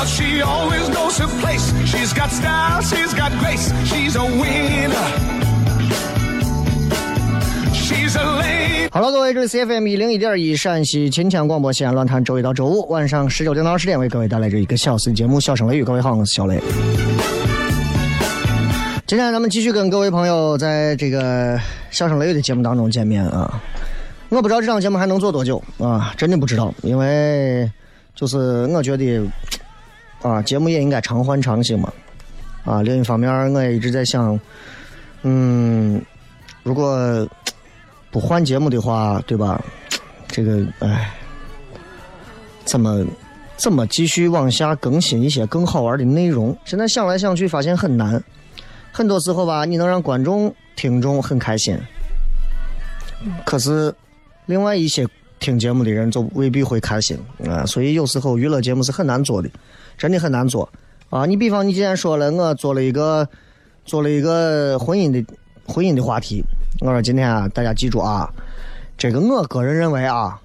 [0.00, 1.74] But she always knows her place.
[1.84, 3.70] She's got style, she's got grace.
[3.84, 4.96] She's a winner.
[7.74, 8.88] She's a lady.
[8.90, 15.82] 好了，各位，这里是 FM 一零一点一陕西秦腔广播西安论坛，周一到周五晚上十九点到二十点为各位带来这一个小时的节目《笑声雷雨》。
[15.84, 16.58] 各位好，我是小雷。
[19.06, 21.58] 今天咱们继续跟各位朋友在这个
[21.90, 23.62] 《笑声雷雨》的节目当中见面啊！
[24.30, 27.70] 我不知道这档节目还能做多久啊，真的不知道，因为
[28.14, 29.20] 就是我觉得
[30.22, 31.92] 啊，节目也应该常换常新嘛。
[32.64, 34.38] 啊，另一方面，我也一直在想，
[35.22, 36.00] 嗯，
[36.62, 37.26] 如果
[38.10, 39.62] 不换节目的话，对吧？
[40.28, 41.10] 这个，哎，
[42.64, 43.04] 怎么
[43.56, 46.56] 怎么继续往下更新一些更好玩的内容？
[46.64, 48.22] 现在想来想去，发现很难。
[48.92, 51.78] 很多时候吧，你能让观众、听众很开心，
[53.46, 53.94] 可是
[54.46, 55.06] 另外一些
[55.40, 57.18] 听节目的人就未必会开心
[57.48, 57.66] 啊。
[57.66, 59.50] 所以有时候娱乐节目是很难做的，
[59.98, 60.70] 真的很难做
[61.08, 61.26] 啊。
[61.26, 63.28] 你比方你今天说了，我做了一个
[63.84, 65.34] 做了一个婚姻的
[65.66, 66.44] 婚姻的话题，
[66.80, 68.32] 我说今天啊，大家记住啊，
[68.96, 70.40] 这个我个人认为啊，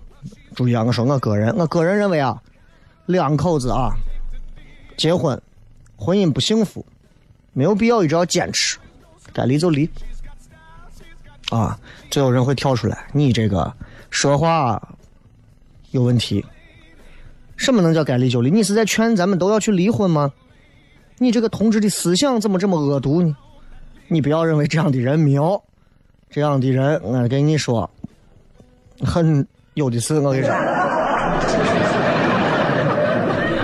[0.55, 2.41] 注意啊，我说我个人，我个人认为啊，
[3.05, 3.91] 两口子啊
[4.97, 5.39] 结婚，
[5.95, 6.83] 婚姻不幸福。
[7.57, 8.77] 没有必要一直要坚持，
[9.31, 9.89] 该离就离。
[11.49, 11.79] 啊，
[12.09, 13.73] 就有人会跳出来，你这个
[14.15, 14.81] 说话
[15.91, 16.43] 有问题。
[17.57, 18.49] 什么能叫该离就离？
[18.49, 20.31] 你是在劝咱们都要去离婚吗？
[21.17, 23.35] 你这个同志的思想怎么这么恶毒呢？
[24.07, 25.61] 你不要认为这样的人没有，
[26.29, 27.89] 这样的人，我跟你说，
[29.01, 30.13] 很有的是。
[30.17, 30.55] 我跟你说，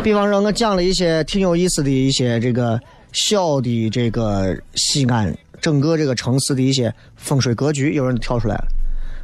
[0.04, 2.78] 比方说，我讲了一些挺有意思的一些这个。
[3.14, 8.66] 小的这个西安整个这个城市的一些风水格局，有人跳出来了。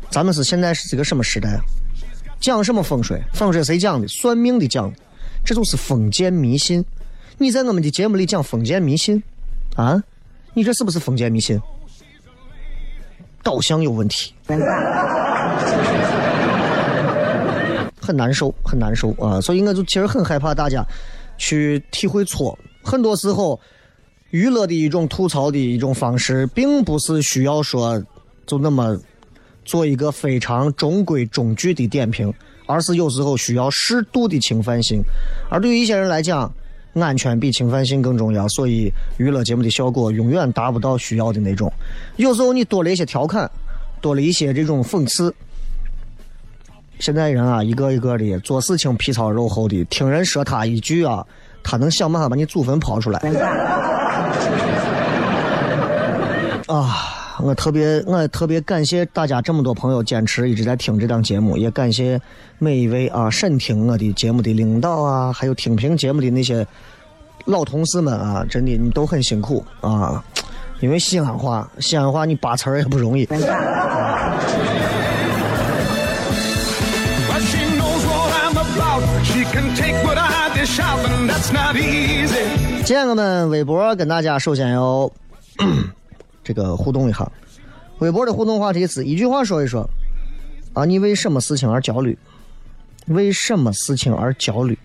[0.10, 1.62] 咱们是现在是这个什么时代啊？
[2.40, 3.22] 讲什么风水？
[3.34, 4.08] 风水谁讲的？
[4.08, 4.98] 算命的讲的，
[5.46, 6.84] 这就是封建迷信。
[7.38, 9.22] 你在我们的节目里讲封建迷信
[9.76, 10.02] 啊？
[10.54, 11.60] 你这是不是封建迷信？
[13.44, 14.34] 导向有问题，
[18.00, 19.42] 很难受，很难受啊！
[19.42, 20.86] 所以我就其实很害怕大家
[21.38, 23.60] 去体会错，很多时候。
[24.32, 27.98] 娱乐的一种吐槽的一种方式，并不是需要说
[28.46, 29.00] 就那么
[29.68, 32.34] 做一个非常中规中矩的点评，
[32.66, 35.04] 而是有时候需要适度的侵犯性。
[35.52, 36.52] 而对于一些人来讲，
[36.96, 41.72] 安全比侵犯性更重要，所以娱乐节目的效果永远达不到需要的那种。
[42.16, 43.48] 有时候你多了一些调侃，
[44.02, 45.36] 多了一些这种讽刺。
[47.00, 51.24] 现在人啊，一个一个的做事情皮糙肉厚的，听人说他一句啊，
[51.62, 53.20] 他能想办法把你祖坟刨出来。
[56.68, 62.20] 啊，我特别我特别感谢大家这么多朋友坚持一直在听这档节目，也感谢
[62.58, 66.66] 每一位啊审听我的节目的领导啊，还有听评节目的那些
[67.46, 70.24] 老同事们啊，真的你都很辛苦啊，
[70.80, 73.26] 因为西安话，西安话你扒词儿也不容易。
[82.84, 85.12] 今天我们微博跟大家首先要
[86.48, 87.30] 这个互动一下，
[88.00, 89.86] 微博的互动话题是一句话说一说
[90.72, 92.18] 啊，你为什么事情而焦虑？
[93.08, 94.80] 为什么事情而焦虑？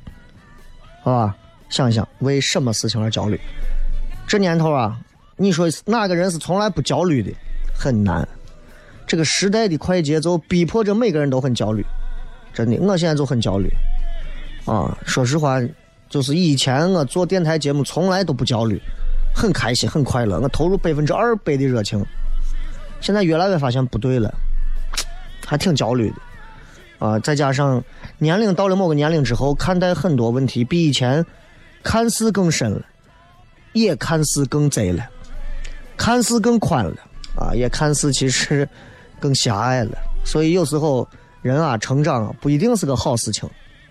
[1.05, 1.37] 好吧，
[1.69, 3.41] 想想，为什么事情而焦虑？
[4.27, 4.99] 这年头啊，
[5.37, 7.31] 你说哪个人是从来不焦虑的？
[7.73, 8.27] 很难。
[9.07, 11.87] 这个时代的快节奏逼迫着每个人都很焦虑，
[12.53, 13.69] 真的，我现在就很焦虑。
[14.65, 15.61] 啊，说实话，
[16.09, 18.83] 就是以前我做电台节目从来都不焦虑，
[19.35, 22.05] 很开心，很快乐，我投入百分之二百的热情。
[23.01, 24.33] 现在越来越发现不对了，
[25.47, 26.17] 还挺焦虑的。
[27.07, 27.83] 啊，再加上
[28.19, 31.27] 年龄到了某个年龄之后，看待很多问题比以前
[31.83, 32.81] 看似更深了，
[33.73, 35.05] 也看似更窄了，
[35.97, 36.95] 看似更宽了，
[37.35, 38.69] 啊，也看似其实
[39.19, 39.99] 更狭隘了。
[40.25, 41.09] 所以有时候
[41.41, 43.51] 人啊，成长啊不一定是个好事情，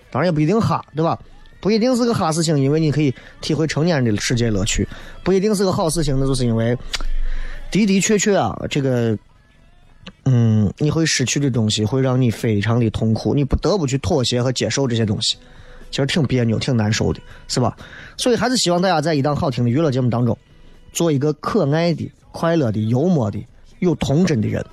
[0.09, 1.19] 当然也不一定哈，对吧？
[1.61, 4.83] 不一定是个好事情，因为你可以体会成年人的世界乐趣；
[5.23, 6.75] 不一定是个好事情，那就是因为
[7.71, 9.17] 的的确确啊，这个。
[10.25, 15.35] 嗯，你会失去的东西会让你非常的痛苦，你不得不去妥协和接受这些东西，
[15.91, 17.75] 其实挺别扭、挺难受的，是吧？
[18.17, 20.35] 所以还是希望大家在一档好听的娱乐节目当中，
[20.91, 23.43] 做一个可爱的、快乐的、幽默的、
[23.79, 24.63] 有童真的人，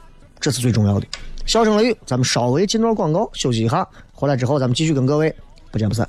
[0.41, 1.07] 这是最重要的。
[1.45, 5.35] 笑声雷雨，咱们稍微进段广告休息一下，回来之后咱们继续跟各位
[5.71, 6.09] 不见不散，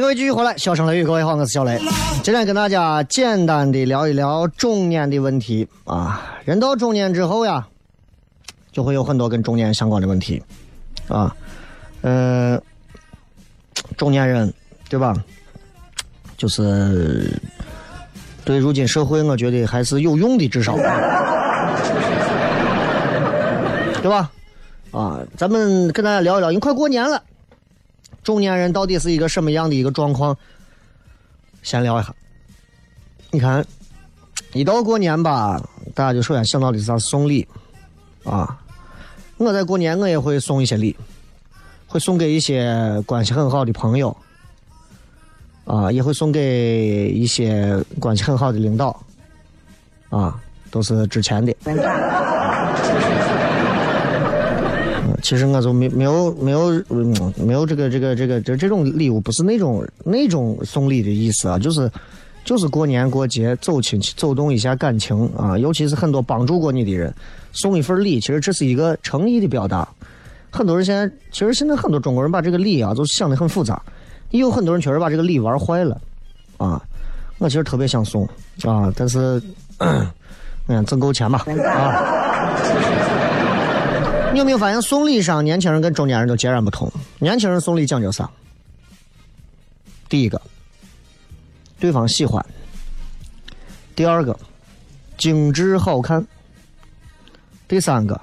[0.00, 1.76] 各位继续回来，笑声雷雨，各位好，我是小雷。
[2.22, 6.38] 今天跟大家简单的聊一聊中年的问题啊。
[6.44, 7.66] 人到中年之后呀，
[8.70, 10.40] 就会有很多跟中年相关的问题
[11.08, 11.34] 啊。
[12.02, 12.62] 嗯、
[13.96, 14.54] 中年人
[14.88, 15.16] 对吧？
[16.36, 17.32] 就是
[18.44, 20.76] 对如今社会，我觉得还是有用的，至少
[23.96, 24.30] 对吧？
[24.92, 27.20] 啊，咱们跟大家聊一聊，因为快过年了。
[28.28, 30.36] 中年人到底是一个什么样的一个状况？
[31.62, 32.14] 先聊一下。
[33.30, 33.64] 你看，
[34.52, 35.58] 一到过年吧，
[35.94, 36.98] 大家就首先想到的是？
[36.98, 37.48] 送礼
[38.24, 38.60] 啊！
[39.38, 40.94] 我在过年我也会送一些礼，
[41.86, 44.14] 会送给一些关系很好的朋友，
[45.64, 48.94] 啊，也会送给一些关系很好的领导，
[50.10, 50.38] 啊，
[50.70, 51.56] 都是之前的。
[55.28, 61.90] 其实我就没没有没有嗯没有这个这个这个这这种礼物不是那种那种送礼的意思啊，就是
[62.46, 67.14] 就是过年过节走亲戚走动一下感情啊，尤其是很多帮助过你的人，
[67.52, 69.86] 送一份礼，其实这是一个诚意的表达。
[70.48, 73.82] 很多人现在其实现在很多中国人把这个礼啊都想得很复杂，
[74.30, 76.00] 也有很多人确实把这个礼玩坏了
[76.56, 76.82] 啊。
[77.36, 78.26] 我其实特别想送
[78.64, 79.42] 啊，但是，
[80.68, 82.97] 嗯，挣够钱吧啊。
[84.38, 86.90] 有没有发现送礼上年轻人跟中年人都截然不同？
[87.18, 88.30] 年轻人送礼讲究啥？
[90.08, 90.40] 第一个，
[91.80, 92.40] 对方喜欢；
[93.96, 94.38] 第二个，
[95.16, 96.22] 精致好看；
[97.66, 98.18] 第三个，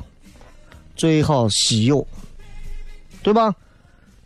[0.95, 2.07] 最好稀有，
[3.21, 3.53] 对吧？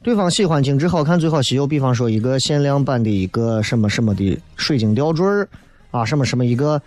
[0.04, 1.66] 对方喜欢精致好看，最好稀有。
[1.66, 5.50] 比方说一个限量版的一个什么什么的水晶吊坠儿
[5.90, 6.80] 啊，什么什么一个。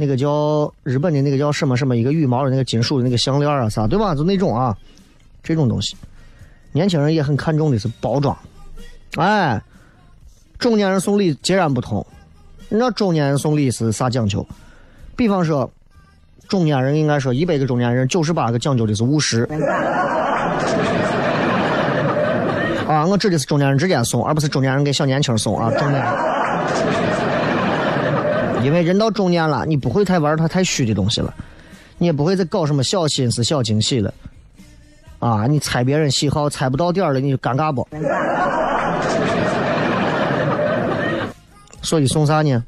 [0.00, 4.14] 那个叫日本的那个叫什么什么一个羽毛的那个金属的那个项链啊啥对吧？
[4.14, 4.74] 就那种啊，
[5.42, 5.94] 这种东西，
[6.72, 8.34] 年轻人也很看重的是包装，
[9.16, 9.60] 哎，
[10.58, 12.04] 中年人送礼截然不同。
[12.70, 14.46] 你知道中年人送礼是啥讲究？
[15.16, 15.70] 比方说，
[16.48, 19.46] 中年人应该说一百个中年人九十八个讲究的是务实。
[22.88, 26.12] 啊，我指的是中年人之间送，而不是中年人给小年轻送啊，中年人。
[28.62, 31.34] 因为人到中年了，你不会太玩他太虚的东西了，
[31.98, 34.12] 你也不会再搞什么小心思、小惊喜了。
[35.18, 37.86] 啊，你猜别人喜好猜不到点儿了，你就尴尬不？
[41.82, 42.62] 所以送啥呢？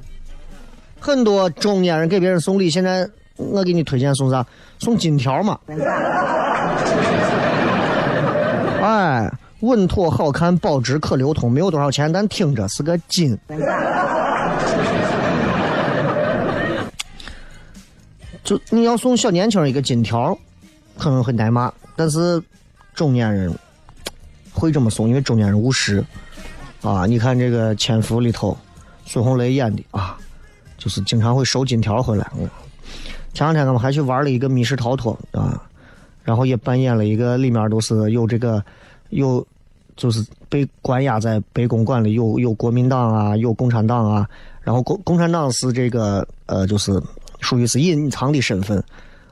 [1.00, 4.46] 很多中年人给别人送礼，现在我给你推荐送啥？
[4.78, 5.58] 送金条嘛。
[8.82, 9.30] 哎，
[9.60, 13.38] 稳妥好看，保值可流通，没有多少钱，但听着是个金。
[18.44, 20.36] 就你要送小年轻一个金条，
[20.98, 22.42] 可能会挨骂，但是
[22.92, 23.56] 中年人
[24.52, 26.04] 会这么送，因为中年人务实
[26.82, 27.06] 啊。
[27.06, 28.56] 你看这个《潜伏》里头，
[29.04, 30.18] 孙红雷演的啊，
[30.76, 32.28] 就是经常会收金条回来。
[33.32, 35.62] 前两天我们还去玩了一个密室逃脱啊，
[36.24, 38.60] 然后也扮演了一个里面都是有这个
[39.10, 39.46] 有
[39.96, 44.28] 就是被关押在白公馆里，有有国民党啊，有共产党啊，
[44.62, 47.00] 然后共共产党是这个呃就是。
[47.42, 48.82] 属于是隐藏的身份，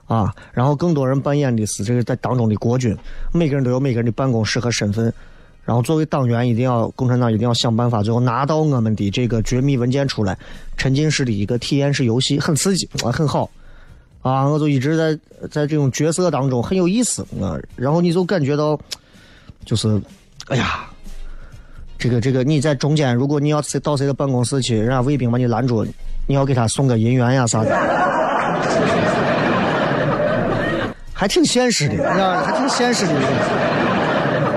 [0.07, 2.95] 啊，然后更多人扮演的是这个在当中的国军，
[3.33, 5.11] 每个人都有每个人的办公室和身份，
[5.65, 10.37] 然后作为党员一定要共产党一定要想办法最后拿到我们的这个绝密文件出来，
[10.77, 13.49] 沉浸式的一个体验式游戏，很刺激啊，很好，
[14.23, 15.17] 啊，我就一直在
[15.49, 18.79] 在这种角色当中很有意思啊，然后你就感觉到，
[19.65, 20.01] 就是，
[20.49, 20.91] 哎呀，
[21.97, 25.87] 这个这个你在中间，如果你要到谁的办公室去，人家卫兵把你拦住。
[26.31, 27.77] 你要给他送个银元呀啥的，
[31.13, 33.15] 还挺现实的，你知道还挺现实的，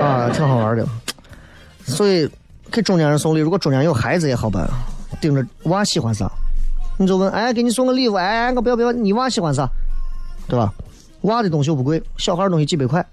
[0.00, 0.86] 啊，挺好玩的。
[1.84, 2.30] 所以
[2.70, 4.70] 给中年人送礼，如果中年有孩子也好办，
[5.20, 6.30] 盯着娃喜欢啥，
[6.96, 9.68] 你就问，哎，给你送个礼物，哎，我不要不要，你娃喜欢啥，
[10.46, 10.72] 对吧？
[11.22, 13.04] 娃的东西又不贵，小孩东西几百块，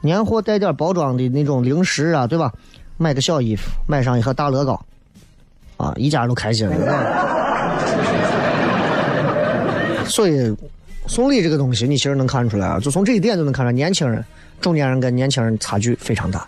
[0.00, 2.52] 年货带点包装的那种零食啊，对吧？
[2.98, 4.80] 买个小衣服，买上一盒大乐高，
[5.76, 7.49] 啊，一家人都开心了。
[10.10, 10.54] 所以，
[11.06, 14.22] 送礼这个东西，你其实能看出来啊，就从这一点就能看出来，年轻人、
[14.60, 16.46] 中年人跟年轻人差距非常大。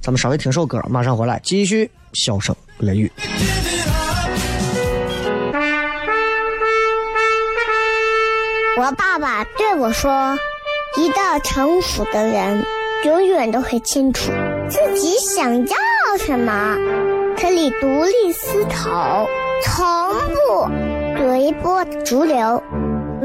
[0.00, 3.10] 咱们稍微听首歌，马上回来继续笑声雷雨。
[8.78, 10.38] 我爸爸对我说
[10.98, 12.62] ：“一个成熟的人，
[13.04, 14.30] 永远都会清楚
[14.68, 15.76] 自己想要
[16.18, 16.76] 什么，
[17.40, 19.26] 可以独立思考，
[19.64, 20.68] 从不
[21.18, 22.62] 随波逐流。”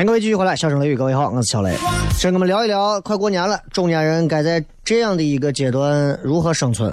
[0.00, 1.76] 欢迎各位继续回来，小声雷雨，各位好，我是小雷。
[2.14, 6.90] 先跟我们聊一聊，快过年了，中年人该在这样的一个阶段如何生存？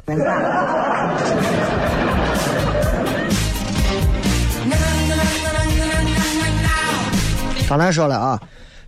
[7.69, 8.41] 刚才说了啊，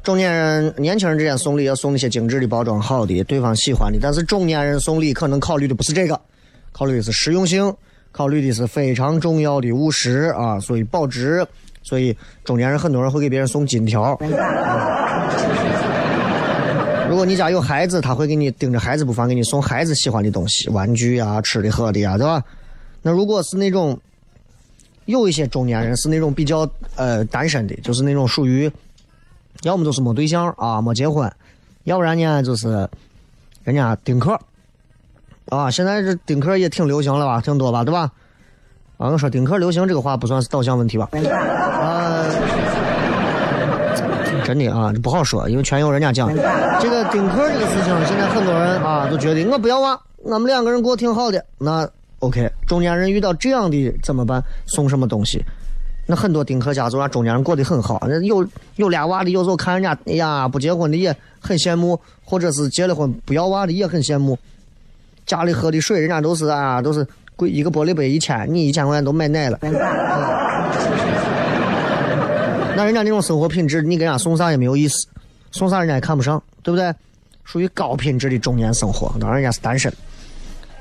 [0.04, 6.20] 中年人、年轻人之间送礼要送那些精致的、包装好的、对方喜欢的，但是中年人送礼可能考虑的不是这个，
[6.74, 7.74] 考虑的是实用性，
[8.12, 11.48] 考虑的是非常重要的务实啊，所以保值。
[11.82, 14.18] 所以中年人很多人会给别人送金条。
[17.10, 22.44] 如果你家有孩子，他会给你盯着孩子不放，给你送孩子喜欢的东西，玩具呀、吃的喝的呀，对吧？
[23.02, 24.00] 那如果是那种
[25.06, 28.72] 有一些中年人是那种比较呃单身的，就是那种属于
[29.64, 31.32] 要么就是没对象啊，没结婚，
[31.86, 32.88] 要不然呢就是
[33.64, 34.40] 人家丁克
[35.48, 35.72] 啊。
[35.72, 38.12] 现在这丁克也挺流行了吧，挺多吧，对吧？
[39.00, 41.08] 啊，我说丁克流行这个话不算是导向问题吧？
[41.14, 42.26] 啊，
[44.44, 46.28] 真的啊，这不好说，因为全由人家讲。
[46.82, 51.42] 这个丁克这个事情，现在很多人啊都觉得我不要娃，我们两个人过挺好的。
[51.58, 51.90] 那
[52.20, 54.44] OK，中年人遇到这样的怎么办？
[54.66, 55.42] 送什么东西？
[56.06, 64.38] 那很多丁克家族让中年人过得很好，那有有俩娃的，有时候看人家，哎呀，不结婚的也很羡慕，或者是结了婚不要娃的也很羡慕。
[65.26, 67.08] 家里喝的水，人家都是啊，都是。
[67.40, 69.58] 贵一个玻璃杯一千，你一千块钱都买奶了。
[72.76, 75.08] 那人家那种生活品质，你给人家送啥也没有意思，
[75.52, 76.94] 送啥人家也看不上，对不对？
[77.46, 79.92] 属于高品质的中年生活，当然人家是单身。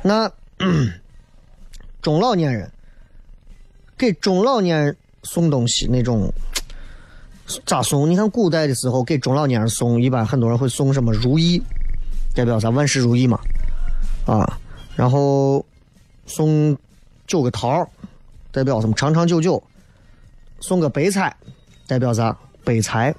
[0.03, 0.29] 那
[2.03, 2.69] 中老年人
[3.97, 6.29] 给中老年人送东西那种
[7.65, 8.11] 咋送？
[8.11, 11.63] 你看古代的时候给中老年人送，一般很多人会送什么如意，
[12.35, 12.69] 代表啥？
[12.71, 13.39] 万事如意嘛，
[14.27, 14.59] 啊，
[14.97, 15.65] 然后。
[16.29, 16.77] 送
[17.27, 17.89] 九个桃
[18.53, 18.95] 代表什么？
[18.95, 19.61] 长长久久。
[20.61, 21.35] 送个白菜，
[21.87, 22.37] 代表啥？
[22.65, 23.15] 悲财，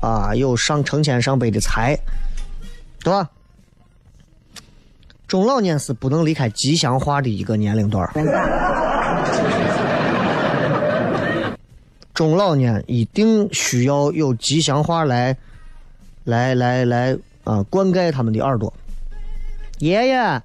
[0.00, 1.98] 啊，有上成千上百的财，
[3.02, 3.28] 对吧？
[5.26, 8.08] 中老年是不能离开吉祥话的一个年龄段
[12.14, 15.36] 中老年一定需要有吉祥话来，
[16.24, 18.72] 来来来啊，灌溉他们的耳朵。
[19.78, 20.42] 爷爷，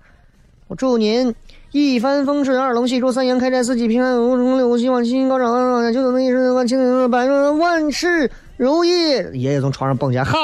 [0.68, 1.36] 我祝您。
[1.72, 5.46] 一帆风顺，二龙戏珠，三阳开泰，四季平安，五福六吉，希望七星高照，
[5.94, 8.90] 九九六十万千万百万万事如意。
[8.90, 10.38] 爷爷从床上蹦起来，好。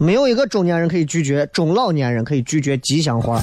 [0.00, 3.40] 没有一个中年人可以拒绝，中老年人可以拒绝吉祥话。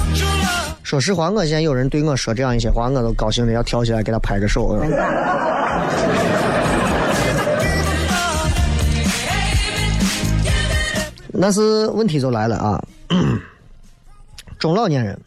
[0.83, 4.77] 说实话，我现在有人对我说这样一些话，我都高兴的要跳起来给他拍个手。
[11.41, 12.87] 但是问题就来了啊！
[14.59, 15.19] 中老年人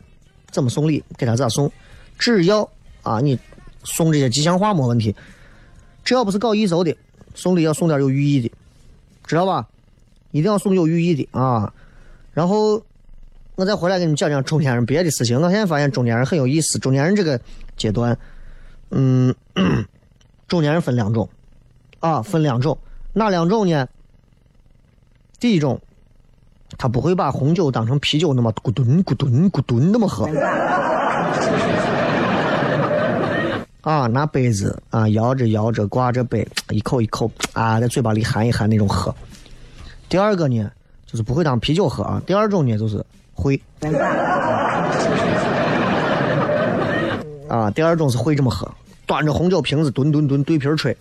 [0.52, 1.02] 怎么送礼？
[1.18, 1.68] 给他咋送？
[2.16, 2.70] 只要
[3.02, 3.36] 啊，你
[3.82, 5.12] 送这些吉祥话没问题。
[6.04, 6.96] 只要不是搞艺术的，
[7.34, 8.52] 送礼要送点有寓意的，
[9.26, 9.66] 知道吧？
[10.30, 11.74] 一定要送有寓意的啊！
[12.32, 12.80] 然后
[13.56, 15.36] 我再回来给你们讲讲中年人别的事情。
[15.40, 16.78] 我现在发现中年人很有意思。
[16.78, 17.40] 中年人这个
[17.76, 18.16] 阶段，
[18.90, 19.34] 嗯，
[20.46, 21.28] 中年人分两种
[21.98, 22.78] 啊，分两种。
[23.14, 23.88] 哪两种呢？
[25.40, 25.80] 第一种。
[26.76, 30.26] 他不会把红酒当成啤酒那么咕咚咕咚咕咚那么喝，
[33.82, 39.14] 啊，拿杯子啊摇着摇着挂着杯，一口一口啊在嘴巴里含一含那种喝。
[40.08, 40.70] 第二个呢，
[41.06, 42.22] 就是不会当啤酒喝啊。
[42.26, 43.60] 第二种呢，就是会，
[47.48, 48.70] 啊，第二种是会这么喝，
[49.06, 50.96] 端着红酒瓶子吨吨吨对瓶吹。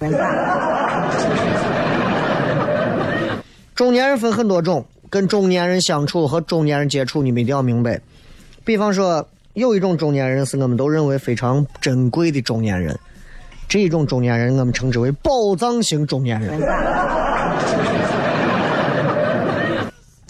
[3.76, 4.86] 中年人分很多种。
[5.14, 8.02] 跟中年人相处和中年人接触，你们一定要明白。
[8.66, 9.24] 比方说，
[9.54, 12.98] 有一种中年人是我们都认为非常珍贵的中年人，
[13.70, 16.60] 这一种中年人我们称之为宝藏型中年人。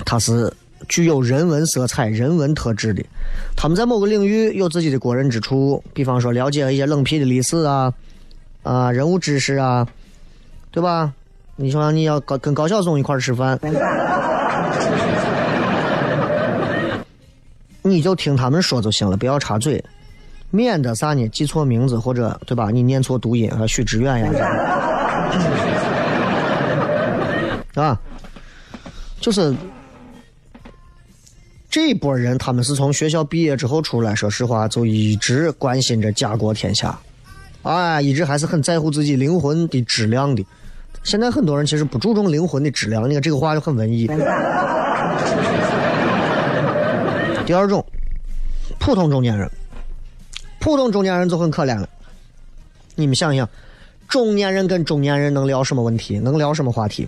[0.03, 0.53] 他是
[0.89, 3.01] 具有人文色彩、人文特质的，
[3.55, 5.81] 他们在某个领域有自己的过人之处。
[5.93, 7.93] 比方说，了解一些冷僻的历史啊，
[8.63, 9.87] 啊，人物知识啊，
[10.71, 11.13] 对吧？
[11.55, 13.57] 你说你要高跟高晓松一块吃饭。
[17.83, 19.83] 你就听他们说就行了，不要插嘴，
[20.49, 21.27] 免得啥呢？
[21.27, 22.71] 记错名字或者对吧？
[22.71, 24.31] 你念错读音啊，许志远呀，
[27.83, 27.99] 啊，
[29.19, 29.53] 就是
[31.69, 36.97] 这一波人，他们是从学校毕业之后出来，说实话就一直关心着家国天下，
[37.63, 40.45] 啊，一直还是很在乎自己灵魂的质量的。
[41.03, 44.07] 现在很多人其实不注重灵魂的质量，你看这个话就很文艺。
[47.45, 47.85] 第二种，
[48.79, 49.49] 普通中年人，
[50.59, 51.87] 普通中年人就很可怜了。
[52.95, 53.47] 你们想想，
[54.07, 56.17] 中年人跟中年人能聊什么问题？
[56.19, 57.07] 能聊什么话题？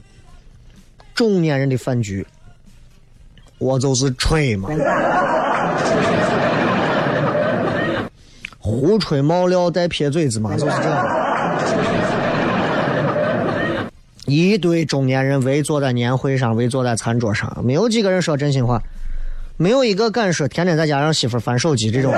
[1.14, 2.26] 中年人的饭局，
[3.60, 4.70] 我就是吹嘛。
[8.60, 11.06] 胡吹冒料带撇嘴子嘛，就是这样。
[14.26, 18.82] 一堆中年人围坐在年会上，围坐在餐桌上，没有几个人说真心话，
[19.58, 22.14] 没有一个敢说天天在家让媳妇翻手机这种。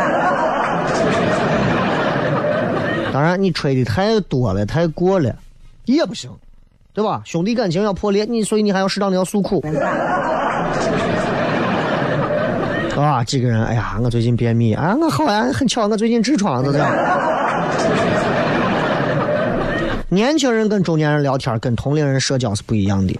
[3.13, 5.36] 当然，你吹的太多了，太过了，
[5.86, 6.30] 也不行，
[6.93, 7.21] 对吧？
[7.26, 9.63] 兄弟感情要破裂，你所以你还要适当的要诉苦。
[12.95, 16.91] 啊，几个人，哎呀，我最近便秘，啊，我好呀，很巧，我最近痔疮，就这样。
[20.10, 23.19] 年轻人跟中年人聊天，跟同龄人社交是不一样的，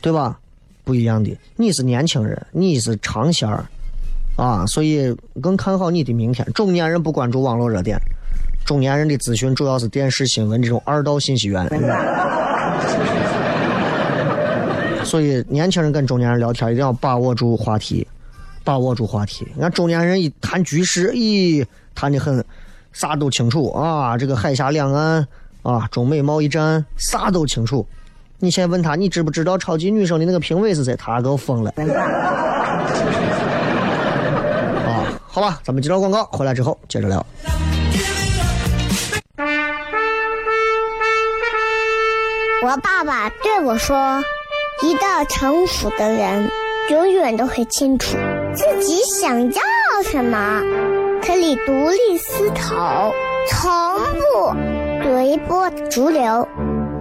[0.00, 0.38] 对吧？
[0.84, 1.36] 不一样的。
[1.56, 3.64] 你是年轻人，你是尝鲜儿，
[4.36, 6.46] 啊，所以更看好你的明天。
[6.52, 7.98] 中年人不关注网络热点，
[8.66, 11.68] 中年人的资讯主要是电视新闻这种二道信息源。
[15.04, 18.06] 所以年轻人跟中年人聊天一定要把握住话题，
[18.62, 19.46] 把握住话题。
[19.54, 22.44] 你看中年人一谈局势，咦，谈的很，
[22.92, 25.26] 啥都清楚啊，这个海峡两岸。
[25.62, 27.86] 啊，中美贸易战啥都清楚。
[28.44, 30.94] 你现在问他，你知不知道超级女声的那个评委是谁？
[30.96, 31.72] 他都疯了。
[34.86, 37.24] 啊，好吧，咱们接着广告，回来之后接着聊。
[42.62, 44.22] 我爸爸对我说
[44.84, 46.50] ：“一个成熟的人，
[46.90, 48.16] 永远都会清楚
[48.54, 49.62] 自己想要
[50.04, 50.60] 什么，
[51.22, 53.10] 可以独立思考，
[53.48, 53.70] 从
[54.12, 54.54] 不。”
[55.04, 56.48] 随波逐流，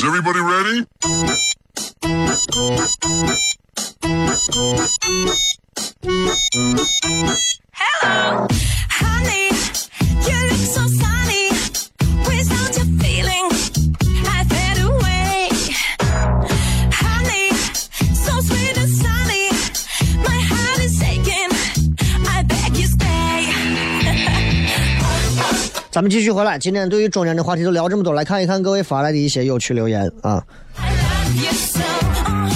[0.00, 0.86] Is everybody ready?
[7.74, 8.46] Hello,
[26.00, 30.32] 咱们继续回来，今天对于中年的话题就聊这么多，来看一看各位发来的一些有趣留言啊。
[30.32, 31.52] Oh, oh,
[31.84, 32.48] oh.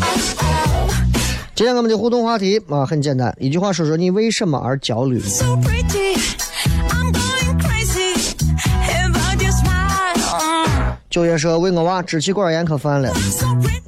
[0.00, 0.90] oh, oh.
[1.54, 5.20] 今天我们的互动话题啊很简单，一句话说说你为什么而焦虑。
[5.20, 6.16] So pretty.
[6.88, 8.14] I'm going crazy
[9.42, 10.96] your smile.
[11.10, 13.12] 九月说为我娃支气管炎可犯了，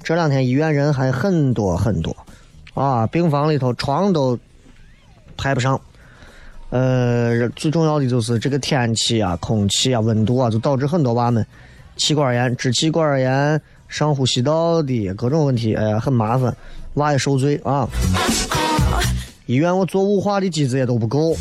[0.05, 2.15] 这两天医院人还很多很多，
[2.75, 4.39] 啊，病房里头床都
[5.37, 5.81] 排不上。
[6.71, 11.47] 呃，最重要的就是这个天气啊、空气啊、温度啊，就导致很多娃们
[11.97, 16.55] 气管炎、支气管炎、上呼吸道的各种问题，哎呀，很麻烦，
[16.95, 17.89] 娃也受罪啊。
[19.47, 21.37] 医院我做雾化的机子也都不够。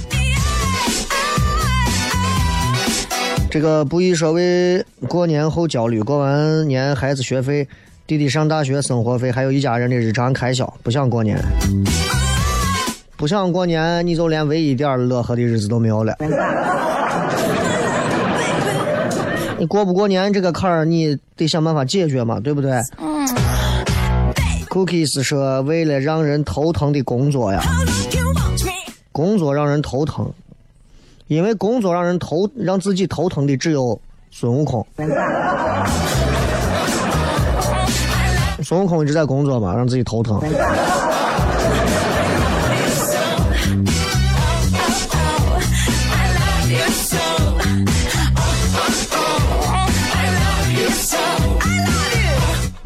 [3.50, 7.68] 这个不宜说为过年后焦虑，过完年孩子学费、
[8.06, 11.36] 弟弟上大学生活费，还有一家人的日常开销，不想过年。
[13.18, 16.16] 不想过年，你就连唯一一点儿乐呵的日子都没有了。
[19.58, 22.72] 你过不过年这个坎儿，你得想办法解决嘛，对不对
[24.70, 27.62] ？Cookies 说，为了让人头疼的工作呀?
[29.14, 30.30] 工作让人头疼，
[31.28, 33.98] 因为工作让人头让自己头疼的只有
[34.30, 34.86] 孙悟空。
[38.62, 40.42] 孙悟空一直在工作嘛，让自己头疼。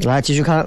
[0.04, 0.66] 来继续看，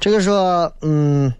[0.00, 1.32] 这个说，嗯，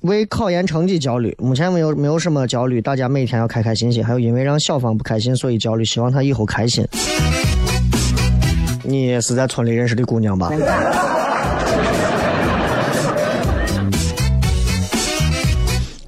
[0.00, 4.04] 为考研成绩焦虑，目前没有没有什么焦虑，大家每天要开开心心。
[4.04, 6.86] 还有因为让小芳不开心，所以焦虑，希望她以后开心。
[8.82, 10.50] 你是在村里认识的姑娘吧？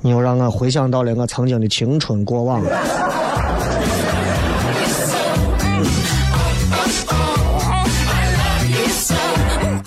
[0.01, 2.61] 你又让我回想到了我曾经的青春过往。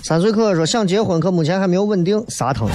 [0.05, 2.69] 三岁可说想结婚，可目前还没有稳定，啥疼？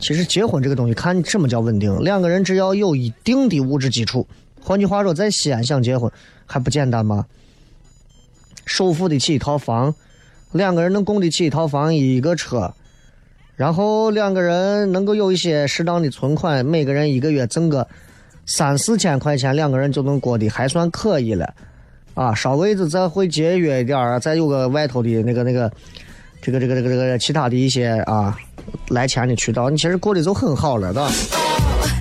[0.00, 1.94] 其实结婚这个东西，看什么叫稳定。
[2.00, 4.26] 两个人只要有一定的物质基础，
[4.58, 6.10] 换句话说，在西安想结婚
[6.46, 7.26] 还不简单吗？
[8.64, 9.94] 首付得起一套房，
[10.52, 12.72] 两个人能供得起一套房、一个车，
[13.54, 17.86] 然后两个人能够有一些适当的存款，每个人一个月挣个
[18.46, 21.52] 三四千块钱，两个人就能过得还算可以了。
[22.14, 25.70] 啊，稍微的再会节约一点儿，再有个外头的那个那个，
[26.44, 28.36] 这个这个这个这个其他的一些啊
[28.88, 31.10] 来钱的渠道，你其实过得就很好了，对吧？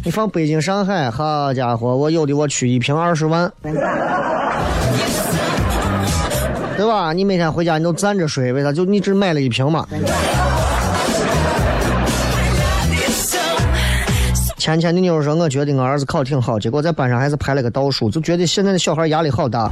[0.04, 3.50] 你放北京、上海，好家伙，我有的我去一瓶二十万，
[6.76, 7.14] 对吧？
[7.14, 8.74] 你每天回家你都站着睡，为啥？
[8.74, 9.88] 就你只买了一瓶嘛。
[14.58, 19.72] 前天的妞说，我觉得我儿子考挺好，结果在班上还是排了个倒数，就觉得现在的小孩压力好大。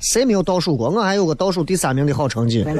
[0.00, 0.88] 谁没有倒数过？
[0.90, 2.64] 我还有个倒数第三名的好成绩，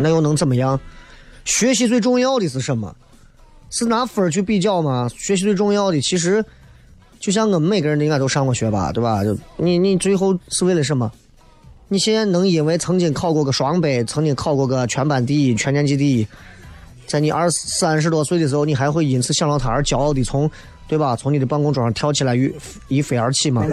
[0.00, 0.78] 那又能怎么样？
[1.44, 2.94] 学习最重要的是什么？
[3.70, 5.10] 是拿分儿去比较吗？
[5.16, 6.44] 学习最重要的，其实
[7.18, 9.24] 就像我们每个人应该都上过学吧，对吧？
[9.24, 11.10] 就你你最后是为了什么？
[11.88, 16.26] 你现在能因为曾经考过个双百，曾经考过个全班第一、全年级第一，
[17.06, 20.50] 在你二三十多岁的时候，你还会因此想到他而骄傲的从，
[20.88, 21.14] 对吧？
[21.14, 22.50] 从你的办公桌上跳起来一
[22.88, 23.62] 一飞而起吗？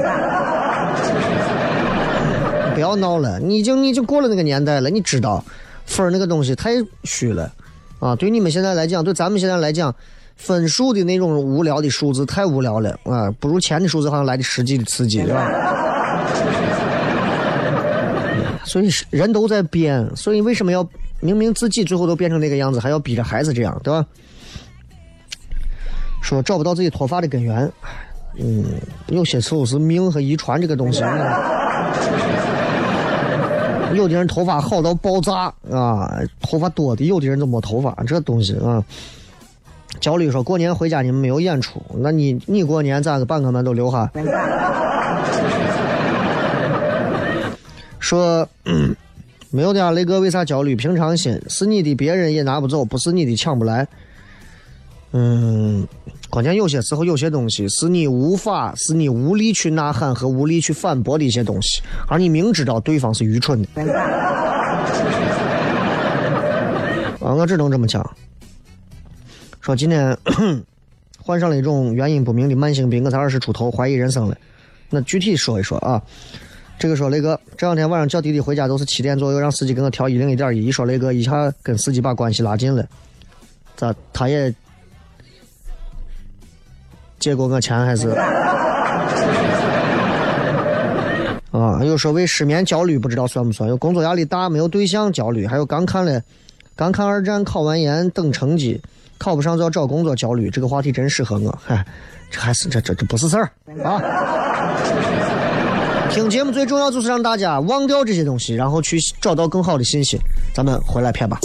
[2.74, 5.44] 不要闹了，你已经你已经过了那个年代了，你知道
[5.86, 6.72] 分那个东西太
[7.06, 7.50] 虚了
[8.00, 8.14] 啊！
[8.18, 9.96] 对你们现在来讲，对咱们现在来讲，
[10.36, 15.50] 分数的那种无聊的数字太无聊了啊，不如钱的数字好像来的实际的刺激，对吧？
[18.66, 20.86] 所以人都在变，所以为什么要
[21.22, 24.06] 明明自己最后都变成那个样子，还要逼着孩子这样，对吧？
[26.26, 27.72] 说找不到自己脱发的根源，
[28.40, 28.66] 嗯，
[29.10, 31.04] 有些时候是命和遗传这个东西。
[33.94, 38.84] 有的人头发好到爆炸啊，头发多的，有的人都没头发，这东西啊。
[40.02, 44.10] 焦虑说过年回家你们没有演出，那你你过年咋个半个门都留下？
[48.00, 48.48] 说、
[49.52, 50.76] 没有的呀，雷哥为啥焦虑？
[50.76, 53.88] 平常心，是你的别人也拿不走，不是你的抢不来。
[55.18, 55.88] 嗯，
[56.30, 63.82] 关键有些时候有些东西是你无法，是你无力去呐喊和无力去反驳的一些东西，而你明知道对方是愚蠢的。
[67.22, 68.06] 啊，我只能这么讲。
[69.62, 70.18] 说今天
[71.18, 74.36] 患上了一种原因不明的慢性病，我才二十出头，怀疑人生了。
[74.90, 76.02] 那具体说一说啊。
[76.78, 80.66] 这个说雷哥，这两天晚上叫滴滴回家都是七点左右，让司机给我调一零一点一。
[80.66, 82.86] 一说雷哥一下跟司机把关系拉近了，
[83.78, 84.54] 咋他也
[87.26, 88.08] 借过我钱还是？
[91.50, 93.68] 啊，有说为失眠焦虑，不知道算不算？
[93.68, 96.22] 有工作压力大，没有对象焦虑，还有刚看了
[96.76, 98.80] 刚看二战，考完研等成绩，
[99.18, 100.52] 考不上就要找工作焦虑。
[100.52, 101.84] 这个话题真适合我，嗨，
[102.30, 103.50] 这还是这这这不是事儿
[103.84, 104.00] 啊。
[106.12, 110.20] 听节目最重要就是让大家忘掉这些东西，然后去找到更好的信息。
[110.54, 111.40] 咱们回来片吧。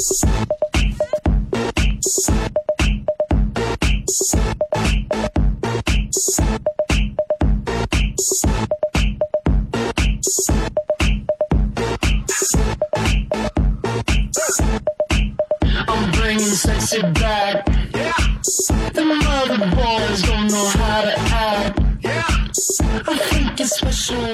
[23.70, 24.30] Special